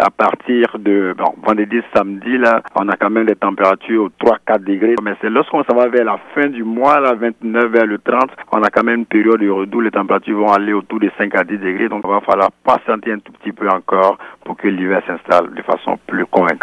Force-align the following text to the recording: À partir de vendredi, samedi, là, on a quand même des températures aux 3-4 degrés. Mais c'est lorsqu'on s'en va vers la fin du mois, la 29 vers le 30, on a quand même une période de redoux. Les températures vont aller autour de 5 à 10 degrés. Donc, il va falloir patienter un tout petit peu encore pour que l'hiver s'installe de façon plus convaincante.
À 0.00 0.10
partir 0.10 0.78
de 0.78 1.12
vendredi, 1.44 1.80
samedi, 1.92 2.38
là, 2.38 2.62
on 2.76 2.88
a 2.88 2.96
quand 2.96 3.10
même 3.10 3.26
des 3.26 3.34
températures 3.34 4.04
aux 4.04 4.24
3-4 4.24 4.62
degrés. 4.62 4.94
Mais 5.02 5.14
c'est 5.20 5.28
lorsqu'on 5.28 5.64
s'en 5.64 5.74
va 5.74 5.88
vers 5.88 6.04
la 6.04 6.18
fin 6.34 6.46
du 6.46 6.62
mois, 6.62 7.00
la 7.00 7.14
29 7.14 7.64
vers 7.66 7.86
le 7.86 7.98
30, 7.98 8.30
on 8.52 8.62
a 8.62 8.70
quand 8.70 8.84
même 8.84 9.00
une 9.00 9.06
période 9.06 9.40
de 9.40 9.50
redoux. 9.50 9.80
Les 9.80 9.90
températures 9.90 10.38
vont 10.38 10.52
aller 10.52 10.72
autour 10.72 11.00
de 11.00 11.10
5 11.18 11.34
à 11.34 11.42
10 11.42 11.58
degrés. 11.58 11.88
Donc, 11.88 12.02
il 12.04 12.10
va 12.10 12.20
falloir 12.20 12.50
patienter 12.64 13.12
un 13.12 13.18
tout 13.18 13.32
petit 13.32 13.50
peu 13.50 13.68
encore 13.68 14.18
pour 14.44 14.56
que 14.56 14.68
l'hiver 14.68 15.02
s'installe 15.04 15.52
de 15.52 15.62
façon 15.62 15.98
plus 16.06 16.26
convaincante. 16.26 16.57